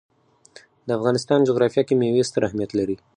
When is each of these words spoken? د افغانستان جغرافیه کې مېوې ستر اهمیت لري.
د 0.87 0.89
افغانستان 0.97 1.39
جغرافیه 1.49 1.83
کې 1.87 1.95
مېوې 2.01 2.23
ستر 2.29 2.41
اهمیت 2.47 2.71
لري. 2.79 2.95